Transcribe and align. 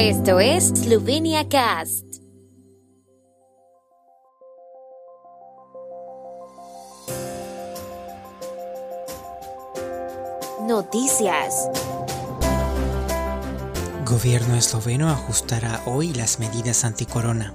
Esto 0.00 0.38
es 0.38 0.68
Slovenia 0.68 1.48
Cast. 1.48 2.04
Noticias. 10.68 11.68
Gobierno 14.06 14.54
esloveno 14.54 15.08
ajustará 15.08 15.82
hoy 15.84 16.14
las 16.14 16.38
medidas 16.38 16.84
anticorona. 16.84 17.52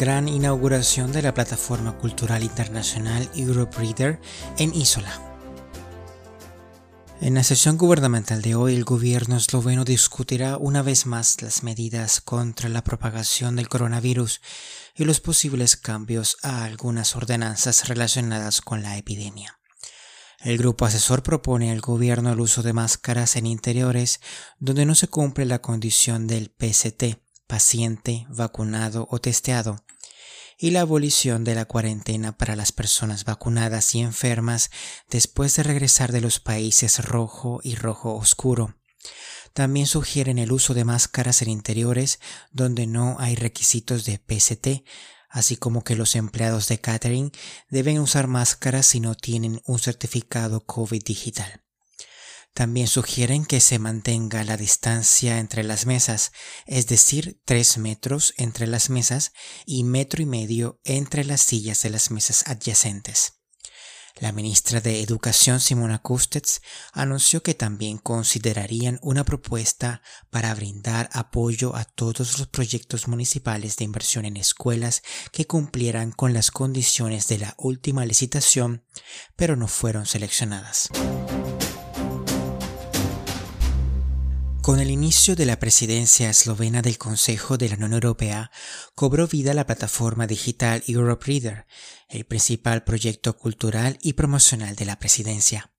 Gran 0.00 0.26
inauguración 0.26 1.12
de 1.12 1.22
la 1.22 1.32
plataforma 1.32 1.96
cultural 1.96 2.42
internacional 2.42 3.28
Europe 3.36 3.76
Reader 3.78 4.18
en 4.58 4.74
Isola. 4.74 5.29
En 7.22 7.34
la 7.34 7.44
sesión 7.44 7.76
gubernamental 7.76 8.40
de 8.40 8.54
hoy, 8.54 8.74
el 8.74 8.84
gobierno 8.84 9.36
esloveno 9.36 9.84
discutirá 9.84 10.56
una 10.56 10.80
vez 10.80 11.04
más 11.04 11.42
las 11.42 11.62
medidas 11.62 12.22
contra 12.22 12.70
la 12.70 12.82
propagación 12.82 13.56
del 13.56 13.68
coronavirus 13.68 14.40
y 14.94 15.04
los 15.04 15.20
posibles 15.20 15.76
cambios 15.76 16.38
a 16.42 16.64
algunas 16.64 17.14
ordenanzas 17.16 17.88
relacionadas 17.88 18.62
con 18.62 18.82
la 18.82 18.96
epidemia. 18.96 19.60
El 20.38 20.56
grupo 20.56 20.86
asesor 20.86 21.22
propone 21.22 21.70
al 21.70 21.82
gobierno 21.82 22.32
el 22.32 22.40
uso 22.40 22.62
de 22.62 22.72
máscaras 22.72 23.36
en 23.36 23.44
interiores 23.44 24.20
donde 24.58 24.86
no 24.86 24.94
se 24.94 25.08
cumple 25.08 25.44
la 25.44 25.60
condición 25.60 26.26
del 26.26 26.48
PCT, 26.48 27.20
paciente, 27.46 28.26
vacunado 28.30 29.06
o 29.10 29.20
testeado, 29.20 29.84
y 30.62 30.72
la 30.72 30.82
abolición 30.82 31.42
de 31.42 31.54
la 31.54 31.64
cuarentena 31.64 32.36
para 32.36 32.54
las 32.54 32.70
personas 32.70 33.24
vacunadas 33.24 33.94
y 33.94 34.00
enfermas 34.00 34.70
después 35.08 35.56
de 35.56 35.62
regresar 35.62 36.12
de 36.12 36.20
los 36.20 36.38
países 36.38 37.02
rojo 37.02 37.60
y 37.62 37.76
rojo 37.76 38.14
oscuro. 38.14 38.76
También 39.54 39.86
sugieren 39.86 40.38
el 40.38 40.52
uso 40.52 40.74
de 40.74 40.84
máscaras 40.84 41.40
en 41.40 41.48
interiores 41.48 42.20
donde 42.52 42.86
no 42.86 43.16
hay 43.18 43.36
requisitos 43.36 44.04
de 44.04 44.18
PCT, 44.18 44.84
así 45.30 45.56
como 45.56 45.82
que 45.82 45.96
los 45.96 46.14
empleados 46.14 46.68
de 46.68 46.78
catering 46.78 47.32
deben 47.70 47.98
usar 47.98 48.26
máscaras 48.26 48.84
si 48.84 49.00
no 49.00 49.14
tienen 49.14 49.62
un 49.64 49.78
certificado 49.78 50.60
COVID 50.66 51.02
digital. 51.02 51.64
También 52.54 52.88
sugieren 52.88 53.44
que 53.44 53.60
se 53.60 53.78
mantenga 53.78 54.44
la 54.44 54.56
distancia 54.56 55.38
entre 55.38 55.62
las 55.62 55.86
mesas, 55.86 56.32
es 56.66 56.86
decir, 56.86 57.40
3 57.44 57.78
metros 57.78 58.34
entre 58.36 58.66
las 58.66 58.90
mesas 58.90 59.32
y 59.66 59.84
metro 59.84 60.22
y 60.22 60.26
medio 60.26 60.80
entre 60.84 61.24
las 61.24 61.40
sillas 61.40 61.82
de 61.82 61.90
las 61.90 62.10
mesas 62.10 62.44
adyacentes. 62.46 63.34
La 64.18 64.32
ministra 64.32 64.80
de 64.80 65.00
Educación 65.00 65.60
Simona 65.60 66.00
Kustets 66.00 66.60
anunció 66.92 67.42
que 67.42 67.54
también 67.54 67.96
considerarían 67.96 68.98
una 69.00 69.24
propuesta 69.24 70.02
para 70.28 70.52
brindar 70.54 71.08
apoyo 71.12 71.74
a 71.74 71.84
todos 71.84 72.38
los 72.38 72.48
proyectos 72.48 73.08
municipales 73.08 73.76
de 73.76 73.84
inversión 73.84 74.26
en 74.26 74.36
escuelas 74.36 75.02
que 75.32 75.46
cumplieran 75.46 76.12
con 76.12 76.34
las 76.34 76.50
condiciones 76.50 77.28
de 77.28 77.38
la 77.38 77.54
última 77.56 78.04
licitación, 78.04 78.84
pero 79.36 79.56
no 79.56 79.68
fueron 79.68 80.04
seleccionadas. 80.04 80.90
Con 84.62 84.78
el 84.78 84.90
inicio 84.90 85.36
de 85.36 85.46
la 85.46 85.58
presidencia 85.58 86.28
eslovena 86.28 86.82
del 86.82 86.98
Consejo 86.98 87.56
de 87.56 87.70
la 87.70 87.76
Unión 87.76 87.94
Europea, 87.94 88.50
cobró 88.94 89.26
vida 89.26 89.54
la 89.54 89.66
plataforma 89.66 90.26
digital 90.26 90.84
Europe 90.86 91.24
Reader, 91.26 91.66
el 92.10 92.26
principal 92.26 92.84
proyecto 92.84 93.38
cultural 93.38 93.98
y 94.02 94.12
promocional 94.12 94.76
de 94.76 94.84
la 94.84 94.98
presidencia. 94.98 95.72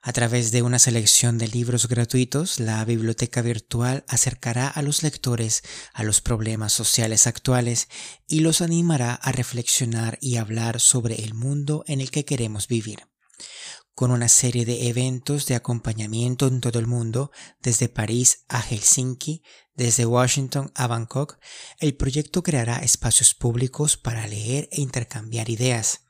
A 0.00 0.12
través 0.14 0.50
de 0.50 0.62
una 0.62 0.78
selección 0.78 1.36
de 1.36 1.48
libros 1.48 1.88
gratuitos, 1.88 2.58
la 2.58 2.82
biblioteca 2.86 3.42
virtual 3.42 4.04
acercará 4.08 4.66
a 4.66 4.80
los 4.80 5.02
lectores 5.02 5.62
a 5.92 6.02
los 6.02 6.22
problemas 6.22 6.72
sociales 6.72 7.26
actuales 7.26 7.88
y 8.26 8.40
los 8.40 8.62
animará 8.62 9.14
a 9.14 9.30
reflexionar 9.30 10.16
y 10.22 10.36
hablar 10.36 10.80
sobre 10.80 11.22
el 11.22 11.34
mundo 11.34 11.84
en 11.86 12.00
el 12.00 12.10
que 12.10 12.24
queremos 12.24 12.66
vivir 12.66 13.02
con 13.96 14.10
una 14.10 14.28
serie 14.28 14.66
de 14.66 14.88
eventos 14.88 15.46
de 15.46 15.54
acompañamiento 15.54 16.46
en 16.48 16.60
todo 16.60 16.78
el 16.78 16.86
mundo, 16.86 17.32
desde 17.62 17.88
París 17.88 18.44
a 18.46 18.60
Helsinki, 18.60 19.42
desde 19.74 20.04
Washington 20.04 20.70
a 20.74 20.86
Bangkok, 20.86 21.38
el 21.80 21.96
proyecto 21.96 22.42
creará 22.42 22.76
espacios 22.76 23.32
públicos 23.32 23.96
para 23.96 24.26
leer 24.26 24.68
e 24.70 24.82
intercambiar 24.82 25.48
ideas. 25.48 26.02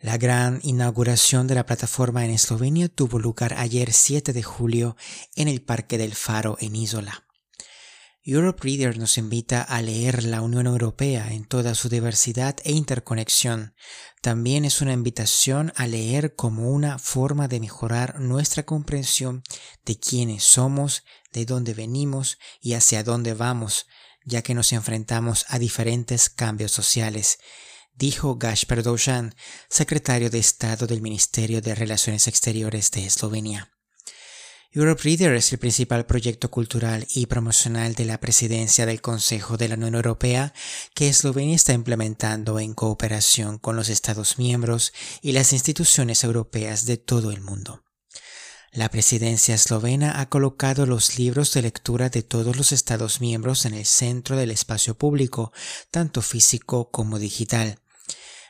La 0.00 0.16
gran 0.16 0.60
inauguración 0.62 1.46
de 1.46 1.54
la 1.54 1.66
plataforma 1.66 2.24
en 2.24 2.30
Eslovenia 2.30 2.88
tuvo 2.88 3.18
lugar 3.18 3.52
ayer 3.58 3.92
7 3.92 4.32
de 4.32 4.42
julio 4.42 4.96
en 5.36 5.48
el 5.48 5.60
Parque 5.60 5.98
del 5.98 6.14
Faro 6.14 6.56
en 6.58 6.74
Isola. 6.74 7.23
Europe 8.26 8.60
Reader 8.62 8.98
nos 8.98 9.18
invita 9.18 9.60
a 9.60 9.82
leer 9.82 10.24
la 10.24 10.40
Unión 10.40 10.66
Europea 10.66 11.32
en 11.32 11.44
toda 11.44 11.74
su 11.74 11.90
diversidad 11.90 12.56
e 12.64 12.72
interconexión. 12.72 13.74
También 14.22 14.64
es 14.64 14.80
una 14.80 14.94
invitación 14.94 15.74
a 15.76 15.86
leer 15.86 16.34
como 16.34 16.70
una 16.70 16.98
forma 16.98 17.48
de 17.48 17.60
mejorar 17.60 18.20
nuestra 18.20 18.64
comprensión 18.64 19.42
de 19.84 19.98
quiénes 19.98 20.42
somos, 20.42 21.04
de 21.34 21.44
dónde 21.44 21.74
venimos 21.74 22.38
y 22.62 22.72
hacia 22.72 23.04
dónde 23.04 23.34
vamos, 23.34 23.86
ya 24.24 24.40
que 24.40 24.54
nos 24.54 24.72
enfrentamos 24.72 25.44
a 25.48 25.58
diferentes 25.58 26.30
cambios 26.30 26.72
sociales 26.72 27.38
dijo 27.96 28.36
Gasper 28.36 28.82
Dojan, 28.82 29.34
secretario 29.68 30.30
de 30.30 30.38
Estado 30.38 30.86
del 30.86 31.00
Ministerio 31.00 31.60
de 31.60 31.74
Relaciones 31.74 32.26
Exteriores 32.26 32.90
de 32.90 33.06
Eslovenia. 33.06 33.73
Europe 34.76 35.02
Reader 35.04 35.34
es 35.34 35.52
el 35.52 35.60
principal 35.60 36.04
proyecto 36.04 36.50
cultural 36.50 37.06
y 37.14 37.26
promocional 37.26 37.94
de 37.94 38.04
la 38.04 38.18
presidencia 38.18 38.86
del 38.86 39.00
Consejo 39.00 39.56
de 39.56 39.68
la 39.68 39.76
Unión 39.76 39.94
Europea 39.94 40.52
que 40.94 41.08
Eslovenia 41.08 41.54
está 41.54 41.74
implementando 41.74 42.58
en 42.58 42.74
cooperación 42.74 43.58
con 43.58 43.76
los 43.76 43.88
Estados 43.88 44.36
miembros 44.36 44.92
y 45.22 45.30
las 45.30 45.52
instituciones 45.52 46.24
europeas 46.24 46.86
de 46.86 46.96
todo 46.96 47.30
el 47.30 47.40
mundo. 47.40 47.84
La 48.72 48.88
presidencia 48.88 49.54
eslovena 49.54 50.20
ha 50.20 50.28
colocado 50.28 50.86
los 50.86 51.20
libros 51.20 51.54
de 51.54 51.62
lectura 51.62 52.08
de 52.08 52.24
todos 52.24 52.56
los 52.56 52.72
Estados 52.72 53.20
miembros 53.20 53.66
en 53.66 53.74
el 53.74 53.86
centro 53.86 54.34
del 54.36 54.50
espacio 54.50 54.98
público, 54.98 55.52
tanto 55.92 56.20
físico 56.20 56.90
como 56.90 57.20
digital. 57.20 57.78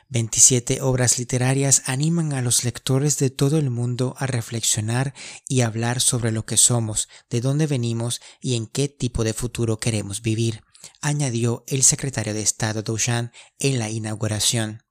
27 0.09 0.81
obras 0.81 1.17
literarias 1.17 1.81
animan 1.85 2.33
a 2.33 2.41
los 2.41 2.63
lectores 2.63 3.17
de 3.17 3.31
todo 3.31 3.57
el 3.57 3.71
mundo 3.71 4.15
a 4.19 4.27
reflexionar 4.27 5.13
y 5.47 5.61
hablar 5.61 5.99
sobre 5.99 6.31
lo 6.31 6.45
que 6.45 6.57
somos, 6.57 7.09
de 7.29 7.41
dónde 7.41 7.65
venimos 7.65 8.21
y 8.39 8.55
en 8.55 8.67
qué 8.67 8.87
tipo 8.87 9.23
de 9.23 9.33
futuro 9.33 9.79
queremos 9.79 10.21
vivir, 10.21 10.61
añadió 11.01 11.63
el 11.67 11.81
secretario 11.81 12.33
de 12.33 12.41
Estado 12.41 12.83
Dusan 12.83 13.31
en 13.57 13.79
la 13.79 13.89
inauguración. 13.89 14.83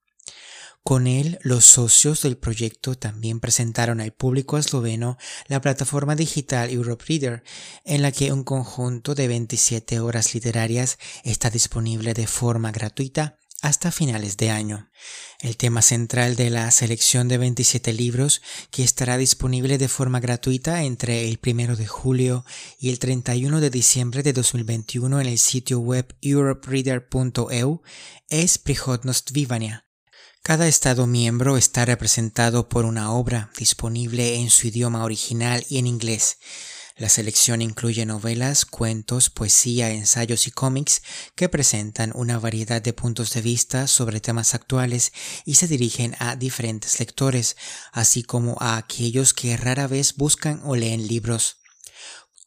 Con 0.83 1.07
él, 1.07 1.39
los 1.43 1.65
socios 1.65 2.21
del 2.21 2.37
proyecto 2.37 2.95
también 2.95 3.41
presentaron 3.41 4.03
al 4.03 4.13
público 4.13 4.59
esloveno 4.59 5.17
la 5.47 5.63
plataforma 5.63 6.15
digital 6.15 6.69
Europe 6.69 7.05
Reader, 7.09 7.43
en 7.85 8.03
la 8.03 8.13
que 8.13 8.33
un 8.33 8.45
conjunto 8.45 9.15
de 9.15 9.29
27 9.29 10.01
obras 10.01 10.35
literarias 10.35 10.99
está 11.23 11.49
disponible 11.49 12.13
de 12.13 12.27
forma 12.27 12.71
gratuita 12.71 13.39
hasta 13.65 13.91
finales 13.91 14.37
de 14.37 14.51
año. 14.51 14.91
El 15.41 15.57
tema 15.57 15.81
central 15.81 16.37
de 16.37 16.51
la 16.51 16.71
selección 16.71 17.29
de 17.29 17.39
27 17.39 17.95
libros, 17.95 18.43
que 18.71 18.85
estará 18.85 19.17
disponible 19.17 19.79
de 19.79 19.89
forma 19.89 20.21
gratuita 20.21 20.83
entre 20.83 21.27
el 21.27 21.41
1 21.43 21.75
de 21.75 21.87
julio 21.87 22.45
y 22.79 22.91
el 22.91 22.99
31 22.99 23.63
de 23.63 23.71
diciembre 23.71 24.23
de 24.23 24.35
2021 24.35 25.19
en 25.19 25.27
el 25.27 25.39
sitio 25.39 25.79
web 25.79 26.15
europereader.eu, 26.21 27.81
es 28.29 28.59
Prihodnost 28.59 29.31
Vivania. 29.33 29.87
Cada 30.43 30.69
Estado 30.69 31.07
miembro 31.07 31.57
está 31.57 31.87
representado 31.87 32.69
por 32.69 32.85
una 32.85 33.13
obra 33.13 33.51
disponible 33.59 34.37
en 34.37 34.51
su 34.51 34.67
idioma 34.67 35.03
original 35.05 35.65
y 35.71 35.79
en 35.79 35.87
inglés. 35.87 36.37
La 36.97 37.09
selección 37.09 37.60
incluye 37.60 38.06
novelas, 38.06 38.64
cuentos, 38.64 39.29
poesía, 39.29 39.91
ensayos 39.91 40.46
y 40.46 40.52
cómics 40.52 41.02
que 41.35 41.49
presentan 41.49 42.12
una 42.14 42.38
variedad 42.38 42.81
de 42.81 42.93
puntos 42.93 43.32
de 43.32 43.43
vista 43.43 43.88
sobre 43.88 44.20
temas 44.20 44.55
actuales 44.55 45.12
y 45.44 45.56
se 45.56 45.67
dirigen 45.67 46.14
a 46.20 46.37
diferentes 46.37 47.00
lectores, 47.00 47.56
así 47.91 48.23
como 48.23 48.56
a 48.61 48.76
aquellos 48.76 49.35
que 49.35 49.56
rara 49.56 49.88
vez 49.88 50.14
buscan 50.14 50.61
o 50.62 50.76
leen 50.76 51.08
libros 51.08 51.56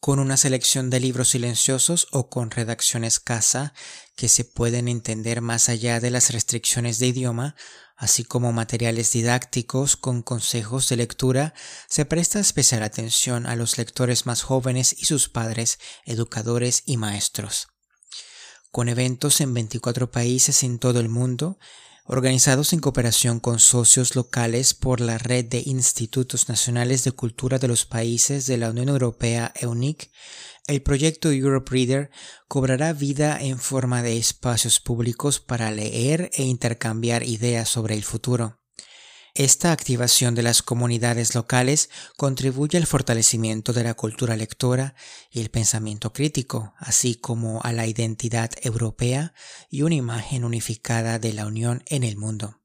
con 0.00 0.20
una 0.20 0.36
selección 0.36 0.90
de 0.90 1.00
libros 1.00 1.30
silenciosos 1.30 2.06
o 2.12 2.28
con 2.28 2.50
redacción 2.50 3.04
escasa 3.04 3.74
que 4.14 4.28
se 4.28 4.44
pueden 4.44 4.88
entender 4.88 5.40
más 5.40 5.68
allá 5.68 6.00
de 6.00 6.10
las 6.10 6.30
restricciones 6.30 6.98
de 6.98 7.08
idioma, 7.08 7.56
así 7.96 8.22
como 8.22 8.52
materiales 8.52 9.12
didácticos 9.12 9.96
con 9.96 10.22
consejos 10.22 10.88
de 10.88 10.96
lectura, 10.96 11.52
se 11.88 12.04
presta 12.04 12.38
especial 12.38 12.84
atención 12.84 13.46
a 13.46 13.56
los 13.56 13.76
lectores 13.76 14.24
más 14.24 14.42
jóvenes 14.42 14.94
y 14.96 15.06
sus 15.06 15.28
padres, 15.28 15.78
educadores 16.04 16.84
y 16.86 16.96
maestros. 16.96 17.68
Con 18.70 18.88
eventos 18.88 19.40
en 19.40 19.52
24 19.52 20.12
países 20.12 20.62
en 20.62 20.78
todo 20.78 21.00
el 21.00 21.08
mundo, 21.08 21.58
organizados 22.08 22.72
en 22.72 22.80
cooperación 22.80 23.38
con 23.38 23.58
socios 23.58 24.16
locales 24.16 24.72
por 24.72 25.00
la 25.00 25.18
Red 25.18 25.44
de 25.44 25.62
Institutos 25.64 26.48
Nacionales 26.48 27.04
de 27.04 27.12
Cultura 27.12 27.58
de 27.58 27.68
los 27.68 27.84
Países 27.84 28.46
de 28.46 28.56
la 28.56 28.70
Unión 28.70 28.88
Europea 28.88 29.52
EUNIC, 29.54 30.10
el 30.66 30.82
proyecto 30.82 31.30
Europe 31.30 31.70
Reader 31.70 32.10
cobrará 32.48 32.94
vida 32.94 33.38
en 33.38 33.58
forma 33.58 34.02
de 34.02 34.16
espacios 34.16 34.80
públicos 34.80 35.38
para 35.38 35.70
leer 35.70 36.30
e 36.32 36.44
intercambiar 36.44 37.24
ideas 37.24 37.68
sobre 37.68 37.94
el 37.94 38.04
futuro. 38.04 38.58
Esta 39.38 39.70
activación 39.70 40.34
de 40.34 40.42
las 40.42 40.64
comunidades 40.64 41.36
locales 41.36 41.90
contribuye 42.16 42.76
al 42.76 42.88
fortalecimiento 42.88 43.72
de 43.72 43.84
la 43.84 43.94
cultura 43.94 44.34
lectora 44.34 44.96
y 45.30 45.38
el 45.38 45.48
pensamiento 45.48 46.12
crítico, 46.12 46.74
así 46.76 47.14
como 47.14 47.60
a 47.62 47.70
la 47.70 47.86
identidad 47.86 48.50
europea 48.62 49.34
y 49.70 49.82
una 49.82 49.94
imagen 49.94 50.42
unificada 50.42 51.20
de 51.20 51.34
la 51.34 51.46
Unión 51.46 51.84
en 51.86 52.02
el 52.02 52.16
mundo. 52.16 52.58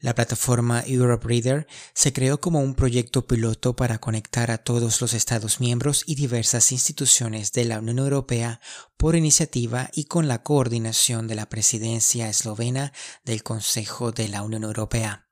La 0.00 0.16
plataforma 0.16 0.82
Europe 0.84 1.24
Reader 1.24 1.68
se 1.94 2.12
creó 2.12 2.40
como 2.40 2.58
un 2.58 2.74
proyecto 2.74 3.28
piloto 3.28 3.76
para 3.76 3.98
conectar 3.98 4.50
a 4.50 4.58
todos 4.58 5.00
los 5.00 5.14
Estados 5.14 5.60
miembros 5.60 6.02
y 6.04 6.16
diversas 6.16 6.72
instituciones 6.72 7.52
de 7.52 7.64
la 7.64 7.78
Unión 7.78 8.00
Europea 8.00 8.60
por 8.96 9.14
iniciativa 9.14 9.88
y 9.94 10.06
con 10.06 10.26
la 10.26 10.42
coordinación 10.42 11.28
de 11.28 11.36
la 11.36 11.48
presidencia 11.48 12.28
eslovena 12.28 12.92
del 13.24 13.44
Consejo 13.44 14.10
de 14.10 14.26
la 14.26 14.42
Unión 14.42 14.64
Europea. 14.64 15.25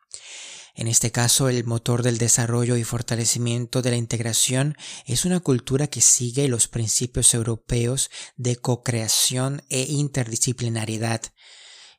En 0.74 0.88
este 0.88 1.12
caso, 1.12 1.48
el 1.48 1.64
motor 1.64 2.02
del 2.02 2.18
desarrollo 2.18 2.76
y 2.76 2.84
fortalecimiento 2.84 3.80
de 3.80 3.90
la 3.90 3.96
integración 3.96 4.76
es 5.06 5.24
una 5.24 5.40
cultura 5.40 5.86
que 5.86 6.00
sigue 6.00 6.48
los 6.48 6.66
principios 6.66 7.32
europeos 7.32 8.10
de 8.36 8.56
co-creación 8.56 9.62
e 9.68 9.82
interdisciplinariedad, 9.82 11.22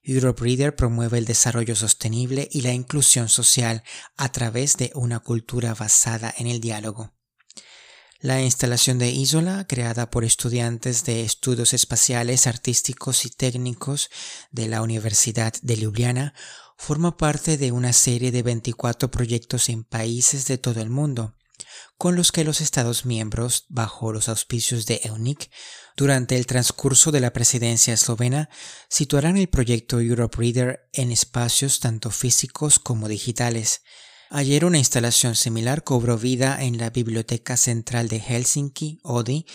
Europe 0.07 0.43
Reader 0.43 0.75
promueve 0.75 1.17
el 1.17 1.25
desarrollo 1.25 1.75
sostenible 1.75 2.47
y 2.51 2.61
la 2.61 2.73
inclusión 2.73 3.27
social 3.27 3.83
a 4.17 4.31
través 4.31 4.77
de 4.77 4.91
una 4.93 5.19
cultura 5.19 5.73
basada 5.73 6.31
en 6.37 6.45
el 6.45 6.61
diálogo. 6.61 7.14
La 8.25 8.41
instalación 8.41 8.97
de 8.97 9.11
Isola, 9.11 9.67
creada 9.67 10.09
por 10.09 10.25
estudiantes 10.25 11.05
de 11.05 11.21
estudios 11.21 11.75
espaciales, 11.75 12.47
artísticos 12.47 13.23
y 13.23 13.29
técnicos 13.29 14.09
de 14.49 14.67
la 14.67 14.81
Universidad 14.81 15.53
de 15.61 15.77
Ljubljana, 15.77 16.33
forma 16.75 17.17
parte 17.17 17.59
de 17.59 17.71
una 17.71 17.93
serie 17.93 18.31
de 18.31 18.41
24 18.41 19.11
proyectos 19.11 19.69
en 19.69 19.83
países 19.83 20.47
de 20.47 20.57
todo 20.57 20.81
el 20.81 20.89
mundo, 20.89 21.35
con 21.99 22.15
los 22.15 22.31
que 22.31 22.43
los 22.43 22.61
Estados 22.61 23.05
miembros, 23.05 23.65
bajo 23.69 24.11
los 24.11 24.27
auspicios 24.27 24.87
de 24.87 25.01
EUNIC, 25.03 25.51
durante 25.95 26.35
el 26.35 26.47
transcurso 26.47 27.11
de 27.11 27.19
la 27.19 27.31
presidencia 27.31 27.93
eslovena, 27.93 28.49
situarán 28.89 29.37
el 29.37 29.49
proyecto 29.49 29.99
Europe 29.99 30.37
Reader 30.39 30.89
en 30.93 31.11
espacios 31.11 31.79
tanto 31.79 32.09
físicos 32.09 32.79
como 32.79 33.07
digitales. 33.07 33.83
Ayer 34.31 34.65
una 34.65 34.79
instalación 34.79 35.35
similar 35.35 35.83
cobró 35.83 36.17
vida 36.17 36.57
en 36.59 36.79
la 36.79 36.89
Biblioteca 36.89 37.57
Central 37.57 38.07
de 38.07 38.19
Helsinki, 38.19 38.99
ODI, 39.03 39.45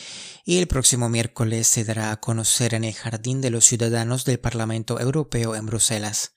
y 0.45 0.59
el 0.59 0.69
próximo 0.69 1.09
miércoles 1.09 1.67
se 1.67 1.85
dará 1.85 2.13
a 2.13 2.21
conocer 2.21 2.75
en 2.75 2.85
el 2.85 2.95
Jardín 2.95 3.41
de 3.41 3.51
los 3.51 3.65
Ciudadanos 3.65 4.25
del 4.25 4.39
Parlamento 4.39 5.01
Europeo 5.01 5.57
en 5.57 5.67
Bruselas. 5.67 6.35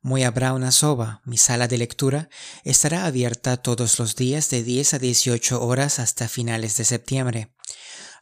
Muy 0.00 0.22
habrá 0.22 0.54
una 0.54 0.72
soba, 0.72 1.20
mi 1.26 1.36
sala 1.36 1.68
de 1.68 1.76
lectura, 1.76 2.30
estará 2.64 3.04
abierta 3.04 3.58
todos 3.58 3.98
los 3.98 4.16
días 4.16 4.48
de 4.48 4.62
10 4.62 4.94
a 4.94 4.98
18 4.98 5.62
horas 5.62 5.98
hasta 5.98 6.26
finales 6.26 6.76
de 6.78 6.84
septiembre. 6.84 7.54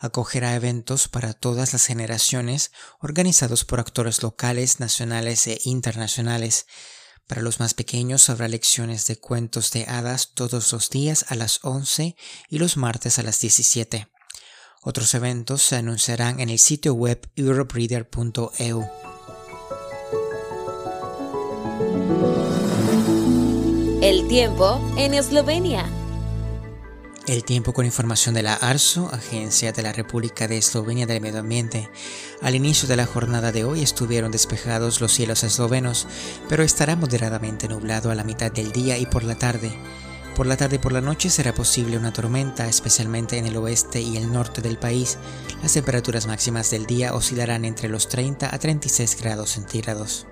Acogerá 0.01 0.57
eventos 0.57 1.07
para 1.07 1.35
todas 1.35 1.73
las 1.73 1.87
generaciones 1.87 2.73
organizados 2.99 3.65
por 3.65 3.79
actores 3.79 4.23
locales, 4.23 4.81
nacionales 4.81 5.47
e 5.47 5.61
internacionales. 5.65 6.67
Para 7.27 7.43
los 7.43 7.59
más 7.59 7.75
pequeños 7.75 8.31
habrá 8.31 8.47
lecciones 8.47 9.07
de 9.07 9.17
cuentos 9.17 9.73
de 9.73 9.85
hadas 9.85 10.31
todos 10.35 10.73
los 10.73 10.91
días 10.91 11.27
a 11.29 11.35
las 11.35 11.59
11 11.63 12.17
y 12.49 12.59
los 12.59 12.77
martes 12.77 13.19
a 13.19 13.23
las 13.23 13.41
17. 13.41 14.09
Otros 14.83 15.13
eventos 15.15 15.63
se 15.63 15.77
anunciarán 15.77 16.39
en 16.39 16.51
el 16.51 16.61
sitio 16.61 16.95
web 16.95 17.29
europereader.eu. 17.35 18.89
El 24.01 24.29
tiempo 24.29 24.81
en 24.97 25.15
Eslovenia. 25.15 26.06
El 27.27 27.43
tiempo 27.43 27.73
con 27.73 27.85
información 27.85 28.37
de 28.37 28.45
la 28.45 28.55
ARSO, 28.55 29.11
Agencia 29.13 29.73
de 29.73 29.83
la 29.83 29.93
República 29.93 30.47
de 30.47 30.59
Eslovenia 30.59 31.07
del 31.07 31.21
Medio 31.21 31.41
Ambiente. 31.41 31.91
Al 32.41 32.55
inicio 32.55 32.87
de 32.87 32.95
la 32.95 33.05
jornada 33.05 33.51
de 33.51 33.65
hoy 33.65 33.83
estuvieron 33.83 34.31
despejados 34.31 35.01
los 35.01 35.13
cielos 35.13 35.43
eslovenos, 35.43 36.07
pero 36.49 36.63
estará 36.63 36.95
moderadamente 36.95 37.67
nublado 37.67 38.13
a 38.13 38.15
la 38.15 38.23
mitad 38.23 38.53
del 38.53 38.71
día 38.71 38.97
y 38.97 39.07
por 39.07 39.25
la 39.25 39.35
tarde. 39.35 39.77
Por 40.37 40.47
la 40.47 40.57
tarde 40.57 40.77
y 40.77 40.79
por 40.79 40.93
la 40.93 41.01
noche 41.01 41.29
será 41.29 41.53
posible 41.53 41.99
una 41.99 42.13
tormenta, 42.13 42.69
especialmente 42.69 43.39
en 43.39 43.47
el 43.47 43.57
oeste 43.57 44.01
y 44.01 44.17
el 44.17 44.33
norte 44.33 44.63
del 44.63 44.79
país. 44.79 45.19
Las 45.63 45.73
temperaturas 45.73 46.29
máximas 46.29 46.71
del 46.71 46.87
día 46.87 47.13
oscilarán 47.13 47.65
entre 47.65 47.89
los 47.89 48.09
30 48.09 48.55
a 48.55 48.57
36 48.57 49.21
grados 49.21 49.51
centígrados. 49.51 50.29